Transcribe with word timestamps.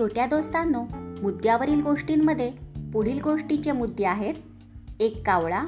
छोट्या 0.00 0.26
दोस्तांनो 0.26 0.82
मुद्द्यावरील 1.22 1.82
गोष्टींमध्ये 1.82 2.52
पुढील 2.92 3.20
गोष्टीचे 3.20 3.72
मुद्दे 3.72 4.04
आहेत. 4.04 4.34
एक 5.00 5.26
कावळा 5.26 5.64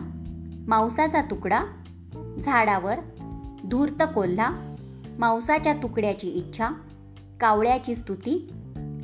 मांसाचा 0.69 1.21
तुकडा 1.21 1.65
झाडावर 2.45 2.95
धूर्त 3.71 4.03
कोल्हा 4.15 4.75
मांसाच्या 5.19 5.73
तुकड्याची 5.73 6.29
इच्छा 6.29 6.69
कावळ्याची 7.41 7.95
स्तुती 7.95 8.53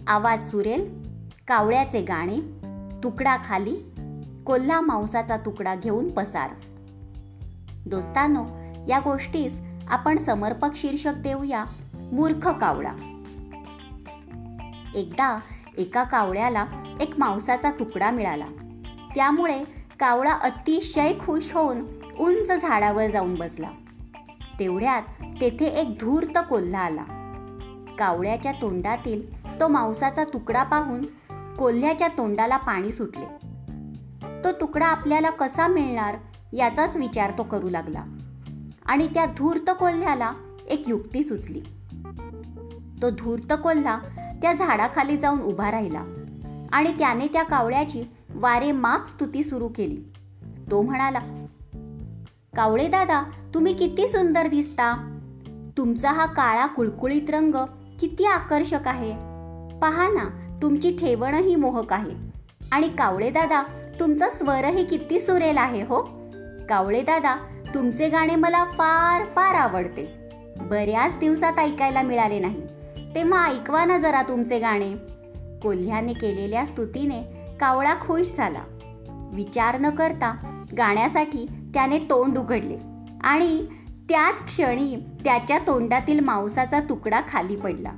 आवाज 0.07 0.51
सुरेल 0.51 1.03
कावळ्याचे 1.49 2.01
गाणे 2.01 2.37
तुकडा 3.05 3.37
खाली 3.45 3.77
कोल्हा 4.47 4.81
मांसाचा 4.81 5.37
तुकडा 5.37 5.75
घेऊन 5.75 6.09
पसार. 6.09 6.51
दोस्तांनो 7.87 8.45
या 8.89 8.99
गोष्टीस 8.99 9.61
आपण 9.89 10.19
समर्पक 10.19 10.71
शीर्षक 10.75 11.13
देऊया 11.23 11.65
मूर्ख 12.13 12.49
कावळा. 12.49 12.93
एकदा 14.99 15.39
एका 15.77 16.03
कावळ्याला 16.03 16.67
एक 17.01 17.15
मांसाचा 17.19 17.71
तुकडा 17.71 18.11
मिळाला. 18.11 18.47
त्यामुळे 19.15 19.65
कावळा 20.01 20.33
अतिशय 20.33 21.13
खुश 21.13 21.53
होऊन 21.53 21.85
उंच 22.19 22.47
झाडावर 22.47 23.11
जाऊन 23.11 23.35
बसला. 23.35 23.71
तेवढ्यात 24.59 25.03
तेथे 25.41 25.67
एक 25.67 25.89
धूर्त 26.01 26.39
कोल्हा 26.51 26.81
आला. 26.81 27.05
कावळ्याच्या 27.99 28.53
तोंडातील 28.53 29.45
तो 29.61 29.69
मांसाचा 29.69 30.25
तुकडा 30.25 30.63
पाहून 30.63 31.03
कोल्ह्याच्या 31.55 32.09
तोंडाला 32.09 32.57
पाणी 32.57 32.93
सुटले. 32.93 33.27
तो 34.45 34.53
तुकडा 34.53 34.87
आपल्याला 34.87 35.31
कसा 35.31 35.67
मिळणार 35.67 36.17
याचाच 36.53 36.97
विचार 36.97 37.31
तो 37.39 37.43
करू 37.43 37.69
लागला 37.69 38.05
आणि 38.87 39.09
त्या 39.15 39.27
धूर्त 39.27 39.71
कोल्ह्याला 39.79 40.33
एक 40.69 40.89
युक्ती 40.89 41.23
सुचली. 41.23 41.61
तो 43.03 43.11
धूर्त 43.11 43.53
कोल्हा 43.63 43.99
त्या 44.43 44.53
झाडाखाली 44.53 45.17
जाऊन 45.17 45.41
उभा 45.41 45.71
राहिला. 45.71 46.05
आणि 46.73 46.93
त्याने 46.99 47.27
त्या 47.27 47.43
कावळ्याची 47.43 48.03
वारे 48.35 48.73
माप 48.73 49.07
स्तुती 49.07 49.45
सुरू 49.45 49.69
केली. 49.69 49.97
तो 50.71 50.83
म्हणाला 50.83 51.19
कावळे 52.57 52.89
दादा 52.89 53.23
तुम्ही 53.55 53.75
किती 53.75 54.09
सुंदर 54.09 54.47
दिसता. 54.47 55.19
तुमचा 55.79 56.13
हा 56.13 56.27
काळा 56.27 56.67
कुळकुळीत 56.67 57.31
रंग 57.31 57.55
किती 58.01 58.25
आकर्षक 58.25 58.89
आहे. 58.89 59.13
पहा 59.79 60.09
ना 60.09 60.59
तुमची 60.63 60.97
ठेवणही 60.97 61.57
मोहक 61.57 61.93
आहे. 61.93 62.15
आणि 62.73 62.89
कावळे 62.89 63.31
दादा 63.31 63.63
तुमचा 64.01 64.29
स्वरही 64.29 64.85
किती 64.85 65.21
सुरेल 65.21 65.59
आहे 65.59 65.83
हो. 65.83 66.03
कावळे 66.69 67.03
दादा 67.03 67.37
तुमचे 67.75 68.09
गाणे 68.09 68.37
मला 68.37 68.65
फार 68.65 69.25
फार 69.25 69.55
आवडते. 69.55 70.31
बऱ्याच 70.61 71.19
दिवसात 71.19 71.59
ऐकायला 71.59 72.03
मिळाले 72.03 72.39
नाही. 72.39 72.63
तेव्हा 73.15 73.47
ऐकवा 73.47 73.85
ना 73.85 73.99
जरा 73.99 74.23
तुमचे 74.23 74.59
गाणे. 74.59 74.95
कोल्ह्याने 75.63 76.13
केलेल्या 76.13 76.67
स्तुतीने 76.67 77.21
कावळा 77.61 77.95
खुश 77.95 78.29
झाला. 78.37 78.61
विचार 79.35 79.81
न 79.81 79.91
करता 79.91 80.63
गाण्यासाठी 80.79 81.47
त्याने 81.75 81.99
तोंड 81.99 82.39
उघडले 82.39 82.77
आणि 83.21 83.67
त्याच 84.09 84.45
क्षणी 84.45 84.97
त्याच्या 85.25 85.59
तोंडातील 85.59 86.21
मांसाचा 86.21 86.81
तुकडा 86.81 87.21
खाली 87.33 87.57
पडला. 87.57 87.91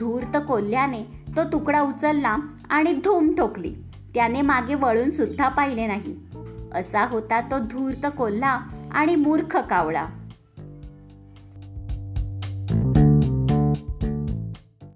धूर्त 0.00 0.36
कोल्ह्याने 0.48 1.02
तो 1.36 1.44
तुकडा 1.44 1.80
उचलला 1.80 2.36
आणि 2.70 2.92
धूम 2.92 3.34
ठोकली. 3.34 3.74
त्याने 4.14 4.40
मागे 4.40 4.74
वळून 4.74 5.10
सुद्धा 5.10 5.48
पाहिले 5.48 5.86
नाही. 5.86 6.16
असा 6.74 7.04
होता 7.04 7.40
तो 7.40 7.58
धूर्त 7.58 8.06
कोल्हा 8.18 8.60
आणि 8.92 9.16
मूर्ख 9.16 9.56
कावळा. 9.56 10.06